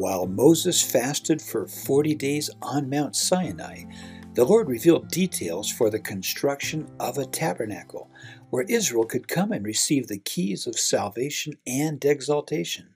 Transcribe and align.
While 0.00 0.26
Moses 0.26 0.80
fasted 0.80 1.42
for 1.42 1.66
40 1.66 2.14
days 2.14 2.48
on 2.62 2.88
Mount 2.88 3.14
Sinai, 3.14 3.84
the 4.32 4.46
Lord 4.46 4.66
revealed 4.66 5.10
details 5.10 5.70
for 5.70 5.90
the 5.90 5.98
construction 5.98 6.90
of 6.98 7.18
a 7.18 7.26
tabernacle 7.26 8.10
where 8.48 8.64
Israel 8.66 9.04
could 9.04 9.28
come 9.28 9.52
and 9.52 9.62
receive 9.62 10.08
the 10.08 10.16
keys 10.16 10.66
of 10.66 10.78
salvation 10.78 11.58
and 11.66 12.02
exaltation. 12.02 12.94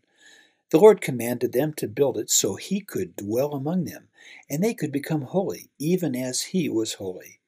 The 0.70 0.78
Lord 0.78 1.02
commanded 1.02 1.52
them 1.52 1.75
to 1.75 1.88
build 1.88 2.16
it 2.16 2.30
so 2.30 2.55
he 2.55 2.80
could 2.80 3.16
dwell 3.16 3.52
among 3.52 3.84
them, 3.84 4.09
and 4.48 4.64
they 4.64 4.73
could 4.73 4.91
become 4.91 5.20
holy, 5.20 5.69
even 5.78 6.16
as 6.16 6.41
he 6.41 6.70
was 6.70 6.95
holy. 6.95 7.39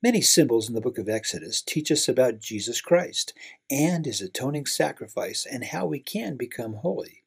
Many 0.00 0.20
symbols 0.20 0.68
in 0.68 0.76
the 0.76 0.80
book 0.80 0.98
of 0.98 1.08
Exodus 1.08 1.62
teach 1.62 1.90
us 1.90 2.08
about 2.08 2.38
Jesus 2.38 2.80
Christ 2.80 3.34
and 3.68 4.06
his 4.06 4.20
atoning 4.20 4.66
sacrifice 4.66 5.44
and 5.50 5.64
how 5.64 5.84
we 5.86 5.98
can 5.98 6.36
become 6.36 6.74
holy. 6.74 7.19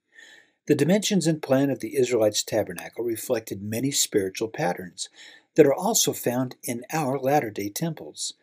The 0.65 0.75
dimensions 0.75 1.27
and 1.27 1.41
plan 1.41 1.69
of 1.69 1.81
the 1.81 1.97
Israelites' 1.97 2.41
tabernacle 2.41 3.03
reflected 3.03 3.61
many 3.61 3.91
spiritual 3.91 4.47
patterns 4.47 5.09
that 5.55 5.65
are 5.65 5.73
also 5.73 6.13
found 6.13 6.55
in 6.63 6.85
our 6.93 7.19
latter 7.19 7.49
day 7.49 7.67
temples. 7.67 8.35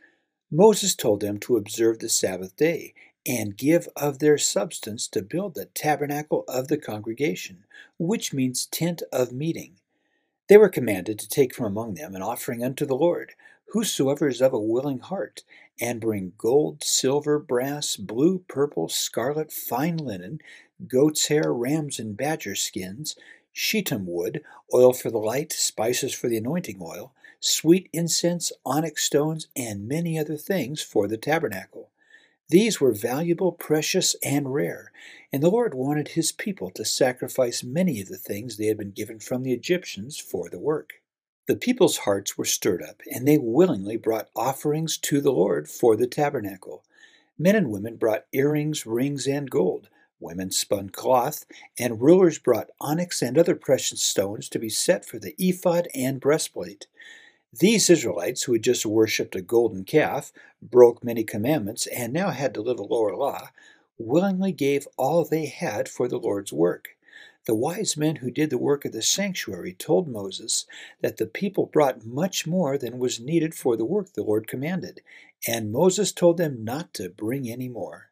Moses 0.51 0.95
told 0.95 1.21
them 1.21 1.39
to 1.41 1.57
observe 1.57 1.99
the 1.99 2.11
Sabbath 2.11 2.55
day 2.57 2.93
and 3.27 3.57
give 3.57 3.89
of 3.97 4.19
their 4.19 4.37
substance 4.37 5.09
to 5.09 5.23
build 5.23 5.55
the 5.55 5.67
tabernacle 5.67 6.45
of 6.47 6.69
the 6.69 6.77
congregation, 6.77 7.65
which 7.99 8.35
means 8.35 8.67
tent 8.67 9.03
of 9.11 9.33
meeting. 9.33 9.77
They 10.49 10.59
were 10.59 10.69
commanded 10.69 11.19
to 11.21 11.29
take 11.29 11.55
from 11.55 11.67
among 11.67 11.95
them 11.95 12.15
an 12.15 12.23
offering 12.23 12.63
unto 12.63 12.85
the 12.85 12.97
Lord, 12.97 13.33
whosoever 13.69 14.29
is 14.29 14.43
of 14.43 14.53
a 14.53 14.59
willing 14.59 14.99
heart, 14.99 15.43
and 15.81 16.01
bring 16.01 16.33
gold, 16.37 16.85
silver, 16.85 17.39
brass, 17.39 17.97
blue, 17.97 18.45
purple, 18.49 18.89
scarlet, 18.89 19.53
fine 19.53 19.97
linen, 19.97 20.41
goat's 20.87 21.29
hair, 21.29 21.53
rams 21.53 21.99
and 21.99 22.17
badger 22.17 22.55
skins, 22.55 23.17
shittim 23.53 24.07
wood, 24.07 24.43
oil 24.75 24.93
for 24.93 25.11
the 25.11 25.19
light, 25.19 25.53
spices 25.53 26.15
for 26.15 26.29
the 26.29 26.37
anointing 26.37 26.79
oil, 26.81 27.13
sweet 27.41 27.89
incense, 27.93 28.53
onyx 28.65 29.05
stones, 29.05 29.49
and 29.57 29.89
many 29.89 30.19
other 30.19 30.37
things 30.37 30.83
for 30.83 31.09
the 31.09 31.17
tabernacle. 31.17 31.91
These 32.49 32.81
were 32.81 32.93
valuable, 32.93 33.53
precious, 33.53 34.17
and 34.25 34.53
rare, 34.53 34.91
and 35.33 35.43
the 35.43 35.51
Lord 35.51 35.73
wanted 35.73 36.09
his 36.09 36.33
people 36.33 36.71
to 36.73 36.85
sacrifice 36.85 37.63
many 37.63 38.01
of 38.01 38.09
the 38.09 38.17
things 38.17 38.57
they 38.57 38.67
had 38.67 38.79
been 38.79 38.91
given 38.91 39.21
from 39.21 39.45
the 39.45 39.53
Egyptians 39.53 40.19
for 40.19 40.51
the 40.51 40.59
work. 40.59 41.00
The 41.51 41.57
people's 41.57 41.97
hearts 41.97 42.39
were 42.39 42.45
stirred 42.45 42.81
up, 42.81 43.03
and 43.11 43.27
they 43.27 43.37
willingly 43.37 43.97
brought 43.97 44.29
offerings 44.37 44.97
to 44.99 45.21
the 45.21 45.33
Lord 45.33 45.69
for 45.69 45.97
the 45.97 46.07
tabernacle. 46.07 46.85
Men 47.41 47.57
and 47.57 47.73
women 47.73 47.97
brought 47.97 48.27
earrings, 48.33 48.87
rings, 48.87 49.27
and 49.27 49.51
gold. 49.51 49.89
Women 50.21 50.53
spun 50.53 50.91
cloth, 50.91 51.45
and 51.77 52.01
rulers 52.01 52.39
brought 52.39 52.71
onyx 52.81 53.21
and 53.21 53.37
other 53.37 53.57
precious 53.57 54.01
stones 54.01 54.49
to 54.49 54.61
be 54.61 54.69
set 54.69 55.05
for 55.05 55.19
the 55.19 55.35
ephod 55.39 55.89
and 55.93 56.21
breastplate. 56.21 56.87
These 57.53 57.91
Israelites, 57.91 58.45
who 58.45 58.53
had 58.53 58.63
just 58.63 58.87
worshipped 58.87 59.35
a 59.35 59.43
golden 59.43 59.83
calf, 59.83 60.33
broke 60.63 61.03
many 61.03 61.25
commandments, 61.25 61.89
and 61.89 62.13
now 62.13 62.31
had 62.31 62.55
to 62.55 62.63
live 62.63 62.79
a 62.79 62.85
lower 62.85 63.17
law, 63.17 63.49
willingly 63.99 64.53
gave 64.53 64.87
all 64.97 65.25
they 65.25 65.47
had 65.47 65.89
for 65.89 66.07
the 66.07 66.19
Lord's 66.21 66.53
work. 66.53 66.91
The 67.47 67.55
wise 67.55 67.97
men 67.97 68.17
who 68.17 68.31
did 68.31 68.51
the 68.51 68.59
work 68.59 68.85
of 68.85 68.93
the 68.93 69.03
sanctuary 69.03 69.73
told 69.73 70.07
Moses 70.07 70.67
that 71.01 71.17
the 71.17 71.27
people 71.27 71.67
brought 71.67 72.05
much 72.05 72.47
more 72.47 72.77
than 72.77 72.99
was 72.99 73.19
needed 73.19 73.55
for 73.55 73.77
the 73.77 73.85
work 73.85 74.13
the 74.13 74.23
Lord 74.23 74.47
commanded, 74.47 75.01
and 75.47 75.73
Moses 75.73 76.13
told 76.13 76.37
them 76.37 76.65
not 76.65 76.93
to 76.95 77.09
bring 77.09 77.49
any 77.49 77.69
more. 77.69 78.11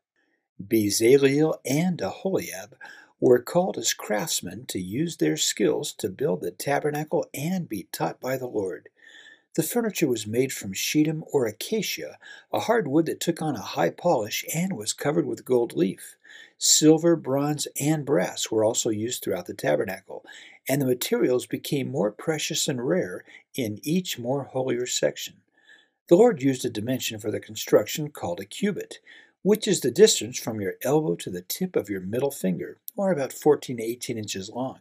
Bezaleel 0.60 1.60
and 1.64 2.00
Aholiab 2.00 2.76
were 3.20 3.42
called 3.42 3.76
as 3.76 3.92
craftsmen 3.92 4.64
to 4.66 4.80
use 4.80 5.16
their 5.16 5.36
skills 5.36 5.92
to 5.94 6.08
build 6.08 6.41
the 6.41 6.50
tabernacle 6.50 7.26
and 7.34 7.69
be 7.69 7.88
taught 7.92 8.20
by 8.20 8.38
the 8.38 8.47
Lord. 8.47 8.88
The 9.58 9.64
furniture 9.64 10.06
was 10.06 10.24
made 10.24 10.52
from 10.52 10.72
shittim 10.72 11.24
or 11.32 11.44
acacia, 11.44 12.20
a 12.52 12.60
hard 12.60 12.86
wood 12.86 13.06
that 13.06 13.19
took 13.19 13.42
on 13.42 13.56
a 13.56 13.60
high 13.60 13.91
polish 13.91 14.44
and 14.54 14.76
was 14.76 14.92
covered 14.92 15.26
with 15.26 15.44
gold 15.44 15.74
leaf. 15.74 16.16
Silver, 16.58 17.16
bronze, 17.16 17.66
and 17.80 18.06
brass 18.06 18.52
were 18.52 18.62
also 18.62 18.88
used 18.88 19.20
throughout 19.20 19.47
the 19.47 19.54
tabernacle, 19.54 20.24
and 20.68 20.80
the 20.80 20.86
materials 20.86 21.44
became 21.47 21.91
more 21.91 22.12
precious 22.12 22.68
and 22.68 22.86
rare 22.86 23.24
in 23.52 23.80
each 23.82 24.16
more 24.16 24.44
holier 24.44 24.86
section. 24.86 25.38
The 26.06 26.14
Lord 26.14 26.41
used 26.41 26.64
a 26.64 26.70
dimension 26.70 27.18
for 27.18 27.32
the 27.32 27.41
construction 27.41 28.10
called 28.10 28.38
a 28.38 28.44
cubit, 28.44 29.00
which 29.42 29.66
is 29.66 29.80
the 29.80 29.91
distance 29.91 30.38
from 30.38 30.60
your 30.60 30.74
elbow 30.82 31.16
to 31.16 31.30
the 31.30 31.42
tip 31.42 31.74
of 31.74 31.91
your 31.91 32.00
middle 32.00 32.30
finger, 32.30 32.78
or 32.94 33.10
about 33.10 33.32
14 33.32 33.78
to 33.78 33.82
18 33.82 34.18
inches 34.18 34.50
long. 34.50 34.78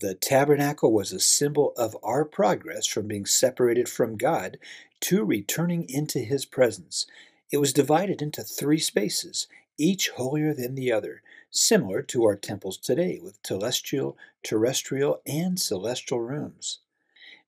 The 0.00 0.14
tabernacle 0.14 0.92
was 0.92 1.12
a 1.12 1.20
symbol 1.20 1.72
of 1.76 1.96
our 2.02 2.24
progress 2.24 2.86
from 2.86 3.06
being 3.06 3.26
separated 3.26 3.88
from 3.88 4.16
God 4.16 4.58
to 5.02 5.24
returning 5.24 5.88
into 5.88 6.18
His 6.18 6.44
presence. 6.44 7.06
It 7.52 7.58
was 7.58 7.72
divided 7.72 8.20
into 8.20 8.42
three 8.42 8.80
spaces, 8.80 9.46
each 9.78 10.10
holier 10.10 10.52
than 10.52 10.74
the 10.74 10.90
other, 10.90 11.22
similar 11.50 12.02
to 12.02 12.24
our 12.24 12.34
temples 12.36 12.76
today 12.76 13.20
with 13.22 13.40
telestial, 13.44 14.16
terrestrial, 14.42 15.20
and 15.26 15.60
celestial 15.60 16.20
rooms. 16.20 16.80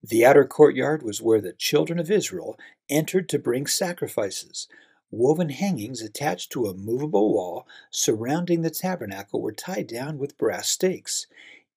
The 0.02 0.24
outer 0.24 0.44
courtyard 0.44 1.02
was 1.02 1.20
where 1.20 1.40
the 1.40 1.52
children 1.52 1.98
of 1.98 2.12
Israel 2.12 2.58
entered 2.88 3.28
to 3.30 3.40
bring 3.40 3.66
sacrifices. 3.66 4.68
Woven 5.10 5.48
hangings 5.48 6.00
attached 6.00 6.52
to 6.52 6.66
a 6.66 6.74
movable 6.74 7.34
wall 7.34 7.66
surrounding 7.90 8.62
the 8.62 8.70
tabernacle 8.70 9.42
were 9.42 9.52
tied 9.52 9.88
down 9.88 10.18
with 10.18 10.38
brass 10.38 10.68
stakes. 10.68 11.26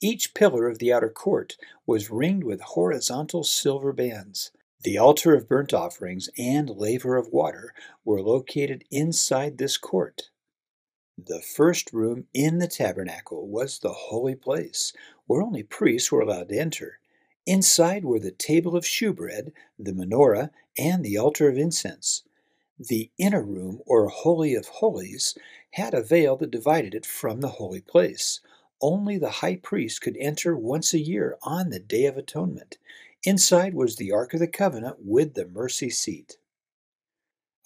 Each 0.01 0.33
pillar 0.33 0.67
of 0.67 0.79
the 0.79 0.93
outer 0.93 1.09
court 1.09 1.57
was 1.85 2.09
ringed 2.09 2.45
with 2.45 2.61
horizontal 2.61 3.43
silver 3.43 3.91
bands. 3.91 4.51
The 4.83 4.97
altar 4.97 5.33
of 5.35 5.49
burnt 5.49 5.73
offerings 5.73 6.29
and 6.37 6.69
laver 6.69 7.17
of 7.17 7.33
water 7.33 7.73
were 8.05 8.21
located 8.21 8.85
inside 8.89 9.57
this 9.57 9.77
court. 9.77 10.29
The 11.17 11.41
first 11.41 11.91
room 11.91 12.27
in 12.33 12.59
the 12.59 12.67
tabernacle 12.67 13.49
was 13.49 13.79
the 13.79 13.91
holy 13.91 14.35
place, 14.35 14.93
where 15.25 15.41
only 15.41 15.63
priests 15.63 16.13
were 16.13 16.21
allowed 16.21 16.47
to 16.47 16.57
enter. 16.57 16.99
Inside 17.45 18.05
were 18.05 18.19
the 18.19 18.31
table 18.31 18.77
of 18.77 18.85
shewbread, 18.85 19.51
the 19.77 19.91
menorah, 19.91 20.51
and 20.77 21.03
the 21.03 21.17
altar 21.17 21.49
of 21.49 21.57
incense. 21.57 22.23
The 22.77 23.11
inner 23.17 23.43
room, 23.43 23.81
or 23.85 24.07
Holy 24.07 24.55
of 24.55 24.67
Holies, 24.67 25.37
had 25.71 25.93
a 25.93 26.01
veil 26.01 26.37
that 26.37 26.51
divided 26.51 26.95
it 26.95 27.05
from 27.05 27.41
the 27.41 27.49
holy 27.49 27.81
place. 27.81 28.39
Only 28.81 29.17
the 29.17 29.29
high 29.29 29.57
priest 29.57 30.01
could 30.01 30.16
enter 30.17 30.56
once 30.56 30.94
a 30.94 31.00
year 31.00 31.38
on 31.41 31.69
the 31.69 31.79
Day 31.79 32.06
of 32.06 32.17
Atonement. 32.17 32.78
Inside 33.23 33.73
was 33.73 33.97
the 33.97 34.12
Ark 34.12 34.34
of 34.34 34.40
the 34.40 34.47
Covenant 34.47 34.97
with 35.00 35.34
the 35.34 35.45
mercy 35.45 35.90
seat. 35.90 36.38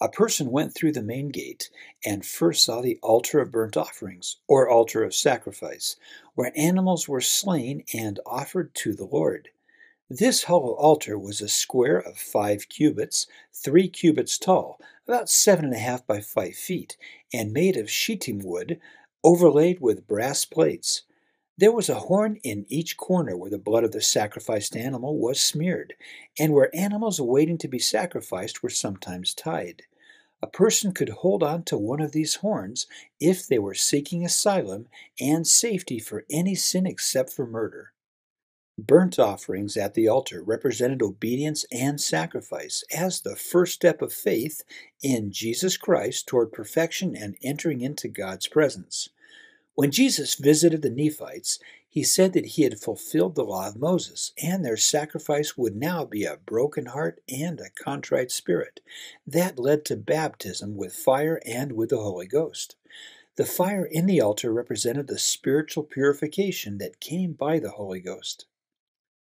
A 0.00 0.08
person 0.08 0.50
went 0.50 0.74
through 0.74 0.92
the 0.92 1.02
main 1.02 1.28
gate 1.28 1.70
and 2.04 2.26
first 2.26 2.64
saw 2.64 2.80
the 2.80 2.98
altar 3.00 3.40
of 3.40 3.52
burnt 3.52 3.76
offerings, 3.76 4.38
or 4.48 4.68
altar 4.68 5.04
of 5.04 5.14
sacrifice, 5.14 5.94
where 6.34 6.52
animals 6.56 7.08
were 7.08 7.20
slain 7.20 7.84
and 7.94 8.18
offered 8.26 8.74
to 8.74 8.92
the 8.92 9.06
Lord. 9.06 9.50
This 10.10 10.44
hollow 10.44 10.74
altar 10.74 11.16
was 11.16 11.40
a 11.40 11.48
square 11.48 11.98
of 11.98 12.18
five 12.18 12.68
cubits, 12.68 13.28
three 13.52 13.88
cubits 13.88 14.36
tall, 14.36 14.80
about 15.06 15.30
seven 15.30 15.64
and 15.64 15.74
a 15.74 15.78
half 15.78 16.06
by 16.06 16.20
five 16.20 16.56
feet, 16.56 16.96
and 17.32 17.52
made 17.52 17.76
of 17.76 17.88
shittim 17.88 18.40
wood, 18.40 18.80
overlaid 19.24 19.80
with 19.80 20.06
brass 20.06 20.44
plates. 20.44 21.02
There 21.56 21.72
was 21.72 21.88
a 21.88 22.00
horn 22.00 22.38
in 22.44 22.66
each 22.68 22.96
corner 22.96 23.36
where 23.36 23.50
the 23.50 23.58
blood 23.58 23.84
of 23.84 23.92
the 23.92 24.02
sacrificed 24.02 24.76
animal 24.76 25.18
was 25.18 25.40
smeared, 25.40 25.94
and 26.38 26.52
where 26.52 26.74
animals 26.76 27.20
waiting 27.20 27.58
to 27.58 27.68
be 27.68 27.78
sacrificed 27.78 28.62
were 28.62 28.70
sometimes 28.70 29.34
tied. 29.34 29.84
A 30.42 30.46
person 30.46 30.92
could 30.92 31.08
hold 31.08 31.42
on 31.42 31.62
to 31.64 31.78
one 31.78 32.02
of 32.02 32.12
these 32.12 32.36
horns 32.36 32.86
if 33.18 33.46
they 33.46 33.58
were 33.58 33.72
seeking 33.72 34.24
asylum 34.24 34.88
and 35.18 35.46
safety 35.46 35.98
for 35.98 36.26
any 36.28 36.54
sin 36.54 36.86
except 36.86 37.32
for 37.32 37.46
murder. 37.46 37.92
Burnt 38.76 39.20
offerings 39.20 39.76
at 39.76 39.94
the 39.94 40.08
altar 40.08 40.42
represented 40.42 41.00
obedience 41.00 41.64
and 41.70 42.00
sacrifice 42.00 42.82
as 42.92 43.20
the 43.20 43.36
first 43.36 43.72
step 43.72 44.02
of 44.02 44.12
faith 44.12 44.62
in 45.00 45.30
Jesus 45.30 45.76
Christ 45.76 46.26
toward 46.26 46.52
perfection 46.52 47.14
and 47.16 47.36
entering 47.40 47.80
into 47.80 48.08
God's 48.08 48.48
presence. 48.48 49.08
When 49.76 49.90
Jesus 49.90 50.36
visited 50.36 50.82
the 50.82 50.90
Nephites, 50.90 51.58
he 51.88 52.04
said 52.04 52.32
that 52.32 52.46
he 52.46 52.62
had 52.62 52.80
fulfilled 52.80 53.34
the 53.34 53.44
law 53.44 53.68
of 53.68 53.76
Moses, 53.76 54.32
and 54.40 54.64
their 54.64 54.76
sacrifice 54.76 55.56
would 55.56 55.74
now 55.74 56.04
be 56.04 56.24
a 56.24 56.36
broken 56.36 56.86
heart 56.86 57.20
and 57.28 57.60
a 57.60 57.70
contrite 57.70 58.30
spirit. 58.30 58.80
That 59.26 59.58
led 59.58 59.84
to 59.86 59.96
baptism 59.96 60.76
with 60.76 60.94
fire 60.94 61.40
and 61.44 61.72
with 61.72 61.90
the 61.90 62.00
Holy 62.00 62.26
Ghost. 62.26 62.76
The 63.36 63.44
fire 63.44 63.84
in 63.84 64.06
the 64.06 64.20
altar 64.20 64.52
represented 64.52 65.08
the 65.08 65.18
spiritual 65.18 65.82
purification 65.82 66.78
that 66.78 67.00
came 67.00 67.32
by 67.32 67.58
the 67.58 67.70
Holy 67.70 68.00
Ghost. 68.00 68.46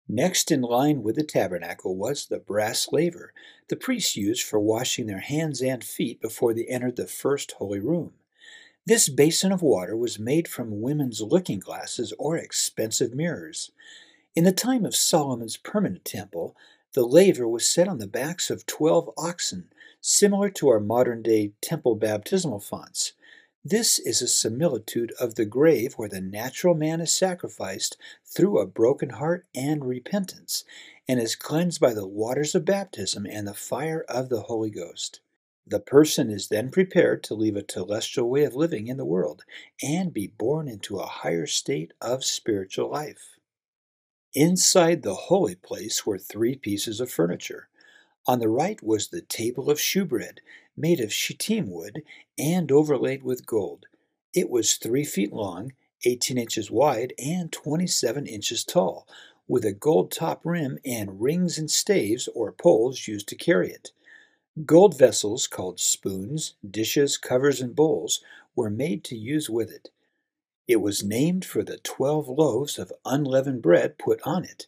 Next 0.10 0.52
in 0.52 0.62
line 0.62 1.02
with 1.02 1.16
the 1.16 1.24
tabernacle 1.24 1.96
was 1.96 2.26
the 2.26 2.40
brass 2.40 2.92
laver 2.92 3.34
the 3.70 3.78
priests 3.78 4.18
used 4.18 4.44
for 4.44 4.60
washing 4.60 5.08
their 5.08 5.20
hands 5.20 5.62
and 5.62 5.82
feet 5.82 6.20
before 6.20 6.54
they 6.54 6.66
entered 6.66 6.98
the 6.98 7.08
first 7.08 7.54
holy 7.54 7.80
room. 7.80 8.16
This 8.86 9.10
basin 9.10 9.52
of 9.52 9.62
water 9.62 9.96
was 9.96 10.18
made 10.18 10.48
from 10.48 10.82
women's 10.82 11.22
looking 11.22 11.60
glasses 11.60 12.14
or 12.18 12.36
expensive 12.36 13.14
mirrors. 13.14 13.72
In 14.36 14.44
the 14.44 14.52
time 14.52 14.86
of 14.86 14.96
Solomon's 14.96 15.56
permanent 15.56 16.04
temple, 16.04 16.56
the 16.94 17.06
laver 17.06 17.48
was 17.48 17.66
set 17.66 17.88
on 17.88 18.00
the 18.00 18.08
backs 18.08 18.50
of 18.50 18.66
twelve 18.66 19.10
oxen, 19.18 19.72
similar 20.02 20.50
to 20.50 20.68
our 20.68 20.80
modern 20.80 21.22
day 21.22 21.54
temple 21.62 21.96
baptismal 21.96 22.60
fonts. 22.60 23.14
This 23.64 24.00
is 24.00 24.20
a 24.22 24.28
similitude 24.28 25.14
of 25.20 25.36
the 25.36 25.46
grave 25.46 25.94
where 25.94 26.10
the 26.10 26.20
natural 26.20 26.74
man 26.74 27.00
is 27.02 27.14
sacrificed 27.14 27.96
through 28.26 28.58
a 28.58 28.66
broken 28.66 29.12
heart 29.12 29.46
and 29.54 29.86
repentance, 29.86 30.66
and 31.08 31.20
is 31.20 31.36
cleansed 31.36 31.80
by 31.80 31.94
the 31.94 32.08
waters 32.08 32.56
of 32.56 32.66
baptism 32.66 33.28
and 33.28 33.48
the 33.48 33.54
fire 33.54 34.04
of 34.10 34.30
the 34.30 34.42
Holy 34.42 34.72
Ghost. 34.72 35.21
The 35.68 35.80
person 35.80 36.30
is 36.30 36.48
then 36.48 36.72
prepared 36.72 37.24
to 37.26 37.36
leave 37.36 37.56
a 37.56 37.62
telestial 37.62 38.28
way 38.28 38.44
of 38.44 38.56
living 38.56 38.88
in 38.88 38.98
the 38.98 39.06
world 39.06 39.44
and 39.82 40.12
be 40.12 40.28
born 40.28 40.68
into 40.68 40.98
a 40.98 41.06
higher 41.06 41.46
state 41.46 41.94
of 42.02 42.26
spiritual 42.26 42.90
life. 42.90 43.38
Inside 44.34 45.04
the 45.04 45.14
holy 45.14 45.56
place 45.56 46.06
were 46.06 46.18
three 46.18 46.56
pieces 46.56 47.00
of 47.00 47.12
furniture. 47.12 47.68
On 48.26 48.40
the 48.40 48.50
right 48.50 48.82
was 48.82 49.10
the 49.10 49.22
table 49.22 49.70
of 49.70 49.80
shewbread, 49.80 50.42
made 50.76 51.00
of 51.00 51.14
shittim 51.14 51.70
wood 51.70 52.04
and 52.38 52.72
overlaid 52.72 53.24
with 53.24 53.46
gold. 53.46 53.86
It 54.34 54.50
was 54.50 54.76
three 54.76 55.04
feet 55.04 55.34
long, 55.34 55.74
18 56.06 56.38
inches 56.38 56.72
wide, 56.72 57.14
and 57.20 57.52
27 57.52 58.26
inches 58.26 58.64
tall, 58.64 59.08
with 59.48 59.66
a 59.66 59.74
gold 59.74 60.12
top 60.12 60.46
rim 60.46 60.80
and 60.86 61.22
rings 61.22 61.58
and 61.58 61.70
staves 61.70 62.30
or 62.30 62.52
poles 62.52 63.08
used 63.08 63.28
to 63.28 63.36
carry 63.36 63.70
it. 63.70 63.92
Gold 64.66 64.98
vessels 64.98 65.48
called 65.48 65.80
spoons, 65.80 66.56
dishes, 66.70 67.18
covers, 67.18 67.62
and 67.62 67.74
bowls 67.74 68.22
were 68.54 68.70
made 68.70 69.02
to 69.06 69.16
use 69.16 69.50
with 69.50 69.72
it. 69.72 69.90
It 70.68 70.82
was 70.82 71.04
named 71.04 71.46
for 71.46 71.64
the 71.64 71.78
twelve 71.78 72.28
loaves 72.28 72.78
of 72.78 72.92
unleavened 73.06 73.62
bread 73.62 73.98
put 73.98 74.22
on 74.24 74.44
it. 74.44 74.68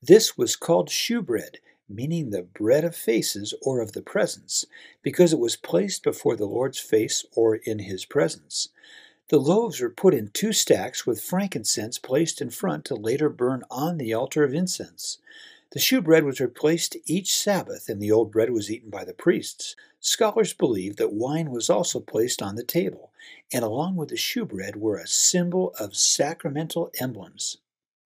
This 0.00 0.38
was 0.38 0.54
called 0.54 0.88
shewbread, 0.88 1.58
meaning 1.88 2.30
the 2.30 2.44
bread 2.44 2.84
of 2.84 2.94
faces 2.94 3.54
or 3.60 3.80
of 3.80 3.92
the 3.92 4.02
presence, 4.02 4.66
because 5.02 5.32
it 5.32 5.40
was 5.40 5.56
placed 5.56 6.04
before 6.04 6.36
the 6.36 6.46
Lord's 6.46 6.78
face 6.78 7.24
or 7.34 7.56
in 7.56 7.80
his 7.80 8.04
presence. 8.04 8.68
The 9.30 9.40
loaves 9.40 9.80
were 9.80 9.90
put 9.90 10.14
in 10.14 10.28
two 10.28 10.52
stacks 10.52 11.06
with 11.06 11.20
frankincense 11.20 11.98
placed 11.98 12.40
in 12.40 12.50
front 12.50 12.84
to 12.84 12.94
later 12.94 13.28
burn 13.28 13.64
on 13.68 13.98
the 13.98 14.14
altar 14.14 14.44
of 14.44 14.54
incense. 14.54 15.18
The 15.74 15.80
shewbread 15.80 16.22
was 16.22 16.38
replaced 16.38 16.96
each 17.04 17.36
Sabbath, 17.36 17.88
and 17.88 18.00
the 18.00 18.12
old 18.12 18.30
bread 18.30 18.50
was 18.50 18.70
eaten 18.70 18.90
by 18.90 19.04
the 19.04 19.12
priests. 19.12 19.74
Scholars 19.98 20.52
believe 20.52 20.94
that 20.98 21.12
wine 21.12 21.50
was 21.50 21.68
also 21.68 21.98
placed 21.98 22.40
on 22.40 22.54
the 22.54 22.62
table, 22.62 23.10
and 23.52 23.64
along 23.64 23.96
with 23.96 24.10
the 24.10 24.16
shewbread 24.16 24.76
were 24.76 24.98
a 24.98 25.08
symbol 25.08 25.74
of 25.80 25.96
sacramental 25.96 26.92
emblems. 27.00 27.56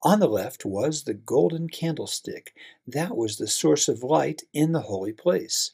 On 0.02 0.18
the 0.18 0.28
left 0.28 0.64
was 0.64 1.02
the 1.02 1.12
golden 1.12 1.68
candlestick. 1.68 2.54
That 2.86 3.14
was 3.14 3.36
the 3.36 3.46
source 3.46 3.86
of 3.86 4.02
light 4.02 4.44
in 4.54 4.72
the 4.72 4.88
holy 4.88 5.12
place. 5.12 5.70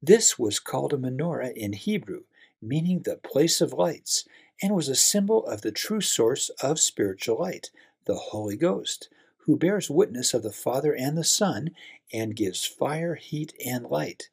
This 0.00 0.38
was 0.38 0.58
called 0.58 0.94
a 0.94 0.96
menorah 0.96 1.52
in 1.52 1.74
Hebrew, 1.74 2.22
meaning 2.62 3.02
the 3.02 3.16
place 3.16 3.60
of 3.60 3.74
lights, 3.74 4.26
and 4.62 4.74
was 4.74 4.88
a 4.88 4.94
symbol 4.94 5.44
of 5.44 5.60
the 5.60 5.72
true 5.72 6.00
source 6.00 6.48
of 6.62 6.80
spiritual 6.80 7.38
light, 7.38 7.70
the 8.06 8.14
Holy 8.14 8.56
Ghost, 8.56 9.10
who 9.46 9.56
bears 9.56 9.90
witness 9.90 10.32
of 10.32 10.42
the 10.42 10.52
Father 10.52 10.94
and 10.94 11.16
the 11.18 11.24
Son 11.24 11.70
and 12.12 12.36
gives 12.36 12.64
fire, 12.64 13.14
heat, 13.14 13.52
and 13.64 13.86
light. 13.86 14.28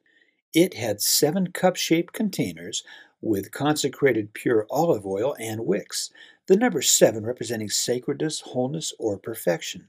It 0.54 0.74
had 0.74 1.00
seven 1.00 1.52
cup 1.52 1.76
shaped 1.76 2.12
containers 2.12 2.82
with 3.20 3.52
consecrated 3.52 4.34
pure 4.34 4.66
olive 4.70 5.06
oil 5.06 5.36
and 5.38 5.66
wicks, 5.66 6.10
the 6.46 6.56
number 6.56 6.82
seven 6.82 7.24
representing 7.24 7.68
sacredness, 7.70 8.40
wholeness, 8.40 8.92
or 8.98 9.18
perfection. 9.18 9.88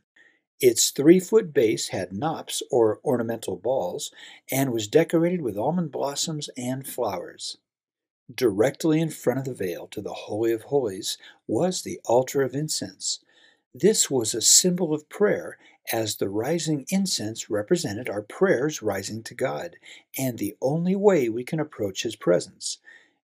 Its 0.59 0.91
three 0.91 1.19
foot 1.19 1.53
base 1.53 1.89
had 1.89 2.13
knops 2.13 2.61
or 2.71 2.99
ornamental 3.03 3.57
balls 3.57 4.11
and 4.51 4.71
was 4.71 4.87
decorated 4.87 5.41
with 5.41 5.57
almond 5.57 5.91
blossoms 5.91 6.49
and 6.55 6.87
flowers. 6.87 7.57
Directly 8.33 9.01
in 9.01 9.09
front 9.09 9.39
of 9.39 9.45
the 9.45 9.53
veil 9.53 9.87
to 9.87 10.01
the 10.01 10.13
Holy 10.13 10.53
of 10.53 10.63
Holies 10.63 11.17
was 11.47 11.81
the 11.81 11.99
altar 12.05 12.41
of 12.41 12.53
incense. 12.53 13.19
This 13.75 14.09
was 14.09 14.35
a 14.35 14.41
symbol 14.41 14.93
of 14.93 15.09
prayer 15.09 15.57
as 15.91 16.17
the 16.17 16.29
rising 16.29 16.85
incense 16.89 17.49
represented 17.49 18.07
our 18.07 18.21
prayers 18.21 18.83
rising 18.83 19.23
to 19.23 19.33
God, 19.33 19.77
and 20.15 20.37
the 20.37 20.55
only 20.61 20.95
way 20.95 21.27
we 21.27 21.43
can 21.43 21.59
approach 21.59 22.03
His 22.03 22.15
presence. 22.15 22.77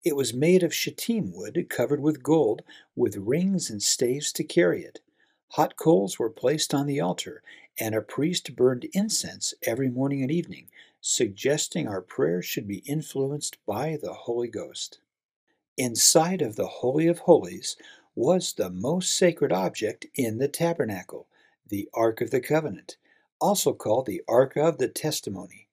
It 0.04 0.14
was 0.14 0.32
made 0.32 0.62
of 0.62 0.72
shittim 0.72 1.32
wood 1.34 1.66
covered 1.68 2.00
with 2.00 2.22
gold, 2.22 2.62
with 2.94 3.16
rings 3.16 3.70
and 3.70 3.82
staves 3.82 4.32
to 4.34 4.44
carry 4.44 4.84
it. 4.84 5.00
Hot 5.48 5.76
coals 5.76 6.16
were 6.20 6.30
placed 6.30 6.72
on 6.72 6.86
the 6.86 7.00
altar, 7.00 7.42
and 7.80 7.92
a 7.92 8.00
priest 8.00 8.54
burned 8.54 8.86
incense 8.92 9.52
every 9.64 9.90
morning 9.90 10.22
and 10.22 10.30
evening, 10.30 10.68
suggesting 11.00 11.88
our 11.88 12.00
prayers 12.00 12.44
should 12.44 12.68
be 12.68 12.84
influenced 12.86 13.58
by 13.66 13.98
the 14.00 14.14
Holy 14.14 14.48
Ghost. 14.48 15.00
Inside 15.76 16.40
of 16.40 16.54
the 16.54 16.68
Holy 16.68 17.08
of 17.08 17.18
Holies 17.18 17.76
was 18.16 18.54
the 18.54 18.70
most 18.70 19.14
sacred 19.14 19.52
object 19.52 20.06
in 20.14 20.38
the 20.38 20.48
tabernacle 20.48 21.28
the 21.68 21.88
Ark 21.92 22.22
of 22.22 22.30
the 22.30 22.40
Covenant, 22.40 22.96
also 23.40 23.74
called 23.74 24.06
the 24.06 24.22
Ark 24.26 24.56
of 24.56 24.78
the 24.78 24.88
Testimony. 24.88 25.68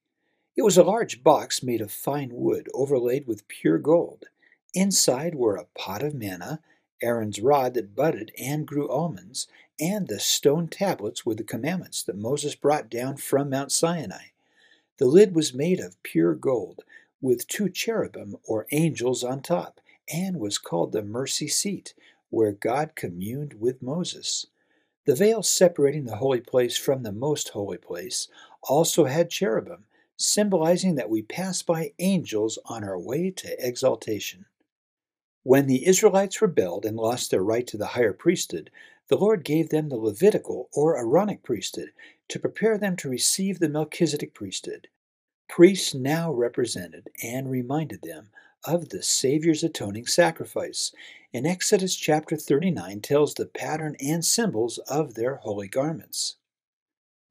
It 0.57 0.63
was 0.63 0.77
a 0.77 0.83
large 0.83 1.23
box 1.23 1.63
made 1.63 1.79
of 1.81 1.91
fine 1.91 2.31
wood 2.33 2.67
overlaid 2.73 3.27
with 3.27 3.47
pure 3.47 3.77
gold. 3.77 4.25
Inside 4.73 5.35
were 5.35 5.55
a 5.55 5.67
pot 5.77 6.03
of 6.03 6.13
manna, 6.13 6.59
Aaron's 7.01 7.39
rod 7.39 7.75
that 7.75 7.95
budded 7.95 8.31
and 8.37 8.67
grew 8.67 8.89
almonds, 8.89 9.47
and 9.79 10.07
the 10.07 10.19
stone 10.19 10.67
tablets 10.67 11.25
with 11.25 11.37
the 11.37 11.43
commandments 11.43 12.03
that 12.03 12.17
Moses 12.17 12.55
brought 12.55 12.89
down 12.89 13.17
from 13.17 13.49
Mount 13.49 13.71
Sinai. 13.71 14.31
The 14.97 15.05
lid 15.05 15.33
was 15.33 15.53
made 15.53 15.79
of 15.79 16.01
pure 16.03 16.35
gold, 16.35 16.83
with 17.21 17.47
two 17.47 17.69
cherubim 17.69 18.35
or 18.43 18.67
angels 18.71 19.23
on 19.23 19.41
top, 19.41 19.79
and 20.11 20.39
was 20.39 20.57
called 20.57 20.91
the 20.91 21.03
mercy 21.03 21.47
seat, 21.47 21.93
where 22.33 22.51
God 22.51 22.95
communed 22.95 23.53
with 23.59 23.83
Moses. 23.83 24.47
The 25.05 25.13
veil 25.13 25.43
separating 25.43 26.05
the 26.05 26.15
holy 26.15 26.41
place 26.41 26.75
from 26.75 27.03
the 27.03 27.11
most 27.11 27.49
holy 27.49 27.77
place 27.77 28.27
also 28.63 29.05
had 29.05 29.29
cherubim, 29.29 29.85
symbolizing 30.17 30.95
that 30.95 31.11
we 31.11 31.21
pass 31.21 31.61
by 31.61 31.93
angels 31.99 32.57
on 32.65 32.83
our 32.83 32.99
way 32.99 33.29
to 33.29 33.55
exaltation. 33.67 34.45
When 35.43 35.67
the 35.67 35.85
Israelites 35.85 36.41
rebelled 36.41 36.85
and 36.85 36.97
lost 36.97 37.29
their 37.29 37.43
right 37.43 37.67
to 37.67 37.77
the 37.77 37.87
higher 37.87 38.13
priesthood, 38.13 38.71
the 39.09 39.17
Lord 39.17 39.43
gave 39.43 39.69
them 39.69 39.89
the 39.89 39.97
Levitical 39.97 40.69
or 40.73 40.97
Aaronic 40.97 41.43
priesthood 41.43 41.91
to 42.29 42.39
prepare 42.39 42.79
them 42.79 42.95
to 42.95 43.09
receive 43.09 43.59
the 43.59 43.69
Melchizedek 43.69 44.33
priesthood. 44.33 44.87
Priests 45.49 45.93
now 45.93 46.31
represented 46.31 47.09
and 47.21 47.49
reminded 47.49 48.01
them 48.01 48.29
of 48.65 48.89
the 48.89 49.03
Savior's 49.03 49.63
atoning 49.63 50.07
sacrifice, 50.07 50.91
and 51.33 51.45
Exodus 51.45 51.95
chapter 51.95 52.35
39 52.35 53.01
tells 53.01 53.33
the 53.33 53.45
pattern 53.45 53.95
and 53.99 54.23
symbols 54.23 54.77
of 54.87 55.13
their 55.13 55.35
holy 55.35 55.67
garments. 55.67 56.37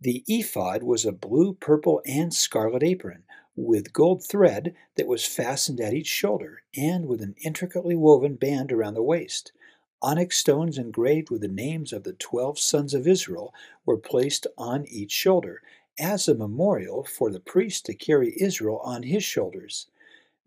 The 0.00 0.24
ephod 0.26 0.82
was 0.82 1.04
a 1.04 1.12
blue, 1.12 1.54
purple, 1.54 2.02
and 2.04 2.34
scarlet 2.34 2.82
apron 2.82 3.24
with 3.54 3.92
gold 3.92 4.24
thread 4.24 4.74
that 4.96 5.06
was 5.06 5.26
fastened 5.26 5.80
at 5.80 5.94
each 5.94 6.06
shoulder 6.06 6.62
and 6.76 7.06
with 7.06 7.22
an 7.22 7.34
intricately 7.44 7.94
woven 7.94 8.36
band 8.36 8.72
around 8.72 8.94
the 8.94 9.02
waist. 9.02 9.52
Onyx 10.00 10.36
stones 10.36 10.78
engraved 10.78 11.30
with 11.30 11.42
the 11.42 11.48
names 11.48 11.92
of 11.92 12.02
the 12.02 12.14
twelve 12.14 12.58
sons 12.58 12.94
of 12.94 13.06
Israel 13.06 13.54
were 13.86 13.96
placed 13.96 14.46
on 14.58 14.86
each 14.86 15.12
shoulder 15.12 15.62
as 15.98 16.28
a 16.28 16.34
memorial 16.34 17.04
for 17.04 17.30
the 17.30 17.40
priest 17.40 17.86
to 17.86 17.94
carry 17.94 18.34
Israel 18.40 18.80
on 18.84 19.04
his 19.04 19.24
shoulders. 19.24 19.86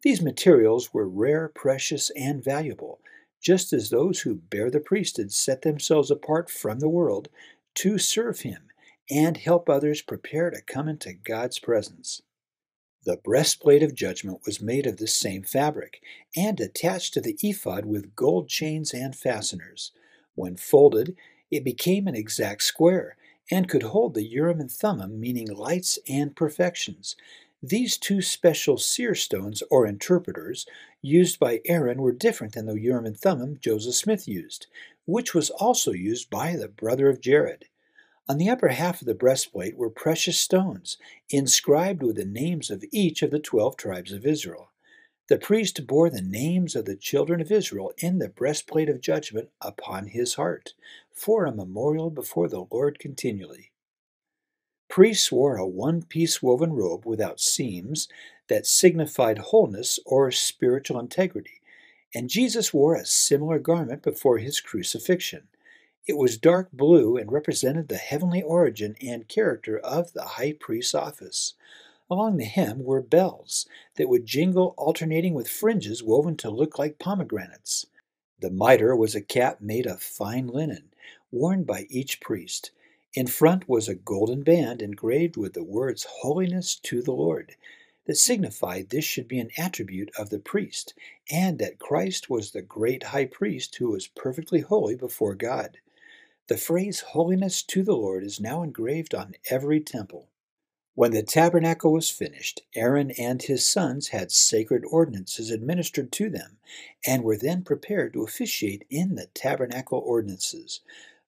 These 0.01 0.21
materials 0.21 0.93
were 0.93 1.07
rare, 1.07 1.47
precious, 1.47 2.11
and 2.11 2.43
valuable, 2.43 2.99
just 3.41 3.73
as 3.73 3.89
those 3.89 4.21
who 4.21 4.35
bear 4.35 4.69
the 4.69 4.79
priesthood 4.79 5.31
set 5.31 5.61
themselves 5.61 6.11
apart 6.11 6.49
from 6.49 6.79
the 6.79 6.89
world 6.89 7.29
to 7.75 7.97
serve 7.97 8.41
him 8.41 8.69
and 9.09 9.37
help 9.37 9.69
others 9.69 10.01
prepare 10.01 10.49
to 10.49 10.61
come 10.61 10.87
into 10.87 11.13
God's 11.13 11.59
presence. 11.59 12.21
The 13.03 13.17
breastplate 13.17 13.83
of 13.83 13.93
judgment 13.93 14.41
was 14.45 14.61
made 14.61 14.87
of 14.87 14.97
the 14.97 15.07
same 15.07 15.43
fabric 15.43 16.01
and 16.35 16.59
attached 16.59 17.13
to 17.13 17.21
the 17.21 17.37
ephod 17.43 17.85
with 17.85 18.15
gold 18.15 18.49
chains 18.49 18.93
and 18.93 19.15
fasteners. 19.15 19.91
When 20.33 20.55
folded, 20.55 21.15
it 21.51 21.63
became 21.63 22.07
an 22.07 22.15
exact 22.15 22.63
square 22.63 23.15
and 23.51 23.69
could 23.69 23.83
hold 23.83 24.13
the 24.13 24.23
Urim 24.23 24.59
and 24.59 24.71
Thummim, 24.71 25.19
meaning 25.19 25.47
lights 25.47 25.99
and 26.09 26.35
perfections. 26.35 27.15
These 27.61 27.97
two 27.97 28.21
special 28.21 28.77
seer 28.77 29.15
stones, 29.15 29.63
or 29.71 29.87
interpreters, 29.87 30.65
used 31.01 31.39
by 31.39 31.61
Aaron 31.65 32.01
were 32.01 32.11
different 32.11 32.53
than 32.53 32.65
the 32.65 32.79
Urim 32.79 33.05
and 33.05 33.17
Thummim 33.17 33.57
Joseph 33.59 33.95
Smith 33.95 34.27
used, 34.27 34.67
which 35.05 35.33
was 35.33 35.49
also 35.49 35.91
used 35.91 36.29
by 36.29 36.55
the 36.55 36.67
brother 36.67 37.09
of 37.09 37.21
Jared. 37.21 37.65
On 38.27 38.37
the 38.37 38.49
upper 38.49 38.69
half 38.69 39.01
of 39.01 39.07
the 39.07 39.13
breastplate 39.13 39.77
were 39.77 39.89
precious 39.89 40.39
stones, 40.39 40.97
inscribed 41.29 42.01
with 42.01 42.15
the 42.15 42.25
names 42.25 42.71
of 42.71 42.83
each 42.91 43.21
of 43.21 43.31
the 43.31 43.39
twelve 43.39 43.77
tribes 43.77 44.11
of 44.11 44.25
Israel. 44.25 44.71
The 45.27 45.37
priest 45.37 45.87
bore 45.87 46.09
the 46.09 46.21
names 46.21 46.75
of 46.75 46.85
the 46.85 46.95
children 46.95 47.41
of 47.41 47.51
Israel 47.51 47.93
in 47.97 48.19
the 48.19 48.29
breastplate 48.29 48.89
of 48.89 49.01
judgment 49.01 49.49
upon 49.61 50.07
his 50.07 50.35
heart, 50.35 50.73
for 51.15 51.45
a 51.45 51.55
memorial 51.55 52.09
before 52.09 52.47
the 52.47 52.65
Lord 52.71 52.99
continually. 52.99 53.71
Priests 54.89 55.31
wore 55.31 55.57
a 55.57 55.65
one 55.65 56.03
piece 56.03 56.43
woven 56.43 56.73
robe 56.73 57.05
without 57.05 57.39
seams 57.39 58.07
that 58.47 58.67
signified 58.67 59.39
wholeness 59.39 59.99
or 60.05 60.31
spiritual 60.31 60.99
integrity, 60.99 61.61
and 62.13 62.29
Jesus 62.29 62.73
wore 62.73 62.95
a 62.95 63.05
similar 63.05 63.59
garment 63.59 64.03
before 64.03 64.37
his 64.37 64.61
crucifixion. 64.61 65.47
It 66.07 66.17
was 66.17 66.37
dark 66.37 66.71
blue 66.71 67.17
and 67.17 67.31
represented 67.31 67.87
the 67.87 67.97
heavenly 67.97 68.43
origin 68.43 68.95
and 69.01 69.27
character 69.27 69.79
of 69.79 70.13
the 70.13 70.23
high 70.23 70.53
priest's 70.53 70.93
office. 70.93 71.55
Along 72.09 72.37
the 72.37 72.45
hem 72.45 72.83
were 72.83 73.01
bells 73.01 73.65
that 73.95 74.07
would 74.07 74.27
jingle 74.27 74.75
alternating 74.77 75.33
with 75.33 75.49
fringes 75.49 76.03
woven 76.03 76.37
to 76.37 76.51
look 76.51 76.77
like 76.77 76.99
pomegranates. 76.99 77.87
The 78.39 78.51
mitre 78.51 78.95
was 78.95 79.15
a 79.15 79.21
cap 79.21 79.61
made 79.61 79.87
of 79.87 80.01
fine 80.03 80.47
linen, 80.47 80.91
worn 81.31 81.63
by 81.63 81.87
each 81.89 82.21
priest. 82.21 82.71
In 83.13 83.27
front 83.27 83.67
was 83.69 83.87
a 83.87 83.95
golden 83.95 84.43
band 84.43 84.81
engraved 84.81 85.37
with 85.37 85.53
the 85.53 85.63
words 85.63 86.05
Holiness 86.21 86.75
to 86.83 87.01
the 87.01 87.13
Lord, 87.13 87.55
that 88.05 88.17
signified 88.17 88.89
this 88.89 89.05
should 89.05 89.27
be 89.27 89.39
an 89.39 89.51
attribute 89.57 90.11
of 90.17 90.29
the 90.29 90.39
priest, 90.39 90.93
and 91.29 91.57
that 91.59 91.79
Christ 91.79 92.29
was 92.29 92.51
the 92.51 92.61
great 92.61 93.03
high 93.03 93.25
priest 93.25 93.75
who 93.75 93.89
was 93.89 94.07
perfectly 94.07 94.61
holy 94.61 94.95
before 94.95 95.35
God. 95.35 95.79
The 96.47 96.57
phrase 96.57 96.99
Holiness 96.99 97.63
to 97.63 97.83
the 97.83 97.95
Lord 97.95 98.23
is 98.23 98.39
now 98.39 98.61
engraved 98.61 99.15
on 99.15 99.35
every 99.49 99.79
temple. 99.79 100.29
When 100.93 101.11
the 101.11 101.23
tabernacle 101.23 101.91
was 101.91 102.09
finished, 102.09 102.61
Aaron 102.73 103.11
and 103.11 103.41
his 103.41 103.67
sons 103.67 104.09
had 104.09 104.31
sacred 104.31 104.85
ordinances 104.85 105.51
administered 105.51 106.11
to 106.13 106.29
them, 106.29 106.57
and 107.05 107.23
were 107.23 107.35
then 107.35 107.63
prepared 107.63 108.13
to 108.13 108.23
officiate 108.23 108.85
in 108.89 109.15
the 109.15 109.27
tabernacle 109.33 109.99
ordinances. 109.99 110.81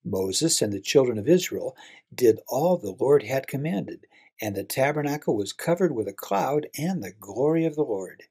Moses 0.09 0.61
and 0.61 0.73
the 0.73 0.81
children 0.81 1.17
of 1.17 1.27
Israel 1.27 1.75
did 2.13 2.39
all 2.47 2.77
the 2.77 2.95
Lord 2.99 3.23
had 3.23 3.47
commanded, 3.47 4.07
and 4.41 4.55
the 4.55 4.63
tabernacle 4.63 5.35
was 5.35 5.53
covered 5.53 5.93
with 5.93 6.07
a 6.07 6.13
cloud 6.13 6.67
and 6.77 7.03
the 7.03 7.11
glory 7.11 7.65
of 7.65 7.75
the 7.75 7.83
Lord. 7.83 8.23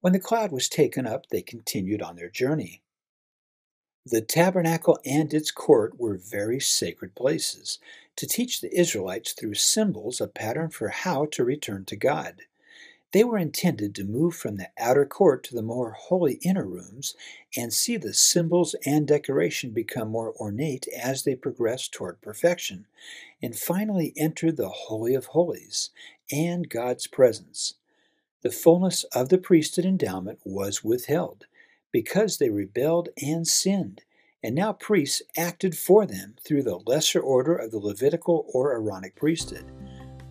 When 0.00 0.12
the 0.12 0.20
cloud 0.20 0.52
was 0.52 0.68
taken 0.68 1.06
up, 1.06 1.28
they 1.28 1.42
continued 1.42 2.02
on 2.02 2.16
their 2.16 2.30
journey. 2.30 2.82
The 4.06 4.22
tabernacle 4.22 4.98
and 5.04 5.34
its 5.34 5.50
court 5.50 5.98
were 5.98 6.16
very 6.16 6.60
sacred 6.60 7.14
places 7.14 7.78
to 8.16 8.26
teach 8.26 8.60
the 8.60 8.74
Israelites 8.78 9.32
through 9.32 9.54
symbols 9.54 10.20
a 10.20 10.28
pattern 10.28 10.70
for 10.70 10.88
how 10.88 11.26
to 11.26 11.44
return 11.44 11.84
to 11.86 11.96
God. 11.96 12.42
They 13.12 13.24
were 13.24 13.38
intended 13.38 13.94
to 13.94 14.04
move 14.04 14.34
from 14.34 14.56
the 14.56 14.68
outer 14.78 15.06
court 15.06 15.42
to 15.44 15.54
the 15.54 15.62
more 15.62 15.92
holy 15.92 16.34
inner 16.44 16.66
rooms 16.66 17.14
and 17.56 17.72
see 17.72 17.96
the 17.96 18.12
symbols 18.12 18.74
and 18.84 19.06
decoration 19.06 19.70
become 19.70 20.10
more 20.10 20.34
ornate 20.34 20.86
as 20.88 21.22
they 21.22 21.34
progressed 21.34 21.92
toward 21.92 22.20
perfection, 22.20 22.86
and 23.40 23.58
finally 23.58 24.12
enter 24.16 24.52
the 24.52 24.68
Holy 24.68 25.14
of 25.14 25.26
Holies 25.26 25.90
and 26.30 26.68
God's 26.68 27.06
presence. 27.06 27.74
The 28.42 28.50
fullness 28.50 29.04
of 29.04 29.30
the 29.30 29.38
priesthood 29.38 29.86
endowment 29.86 30.40
was 30.44 30.84
withheld 30.84 31.46
because 31.90 32.36
they 32.36 32.50
rebelled 32.50 33.08
and 33.22 33.46
sinned, 33.46 34.02
and 34.44 34.54
now 34.54 34.74
priests 34.74 35.22
acted 35.34 35.76
for 35.76 36.04
them 36.04 36.36
through 36.44 36.62
the 36.62 36.78
lesser 36.86 37.20
order 37.20 37.56
of 37.56 37.70
the 37.70 37.78
Levitical 37.78 38.44
or 38.52 38.74
Aaronic 38.74 39.16
priesthood. 39.16 39.64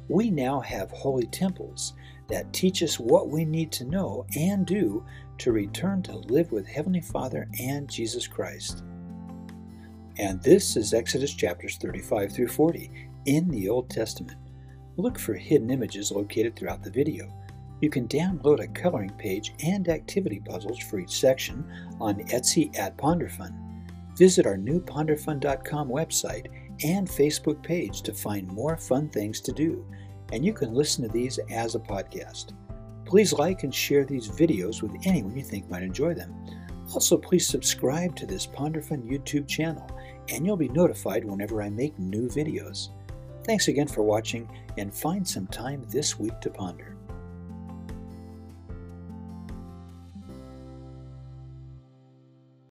We 0.07 0.29
now 0.29 0.61
have 0.61 0.91
holy 0.91 1.25
temples 1.25 1.93
that 2.27 2.51
teach 2.53 2.83
us 2.83 2.99
what 2.99 3.29
we 3.29 3.45
need 3.45 3.71
to 3.73 3.85
know 3.85 4.25
and 4.35 4.65
do 4.65 5.05
to 5.39 5.51
return 5.51 6.01
to 6.03 6.17
live 6.17 6.51
with 6.51 6.67
Heavenly 6.67 7.01
Father 7.01 7.47
and 7.59 7.89
Jesus 7.89 8.27
Christ. 8.27 8.83
And 10.17 10.41
this 10.41 10.75
is 10.75 10.93
Exodus 10.93 11.33
chapters 11.33 11.77
35 11.77 12.31
through 12.31 12.47
40 12.47 12.91
in 13.25 13.49
the 13.49 13.69
Old 13.69 13.89
Testament. 13.89 14.37
Look 14.97 15.19
for 15.19 15.35
hidden 15.35 15.69
images 15.69 16.11
located 16.11 16.55
throughout 16.55 16.83
the 16.83 16.89
video. 16.89 17.31
You 17.81 17.91
can 17.91 18.07
download 18.07 18.59
a 18.59 18.67
coloring 18.67 19.13
page 19.19 19.53
and 19.63 19.87
activity 19.87 20.41
puzzles 20.43 20.79
for 20.79 20.99
each 20.99 21.19
section 21.19 21.63
on 21.99 22.15
Etsy 22.29 22.75
at 22.77 22.97
PonderFun. 22.97 23.53
Visit 24.17 24.47
our 24.47 24.57
new 24.57 24.81
ponderfun.com 24.81 25.87
website 25.89 26.47
and 26.83 27.07
Facebook 27.07 27.61
page 27.61 28.01
to 28.01 28.13
find 28.13 28.47
more 28.47 28.77
fun 28.77 29.09
things 29.09 29.39
to 29.41 29.51
do, 29.51 29.85
and 30.31 30.43
you 30.45 30.53
can 30.53 30.73
listen 30.73 31.03
to 31.03 31.09
these 31.09 31.39
as 31.51 31.75
a 31.75 31.79
podcast. 31.79 32.53
Please 33.05 33.33
like 33.33 33.63
and 33.63 33.73
share 33.73 34.03
these 34.03 34.29
videos 34.29 34.81
with 34.81 34.95
anyone 35.05 35.37
you 35.37 35.43
think 35.43 35.69
might 35.69 35.83
enjoy 35.83 36.13
them. 36.13 36.35
Also, 36.93 37.17
please 37.17 37.47
subscribe 37.47 38.15
to 38.15 38.25
this 38.25 38.47
PonderFun 38.47 39.09
YouTube 39.09 39.47
channel, 39.47 39.89
and 40.29 40.45
you'll 40.45 40.57
be 40.57 40.69
notified 40.69 41.23
whenever 41.23 41.61
I 41.61 41.69
make 41.69 41.97
new 41.97 42.27
videos. 42.27 42.89
Thanks 43.43 43.69
again 43.69 43.87
for 43.87 44.03
watching, 44.03 44.49
and 44.77 44.93
find 44.93 45.25
some 45.25 45.47
time 45.47 45.85
this 45.89 46.19
week 46.19 46.39
to 46.41 46.49
ponder. 46.49 46.96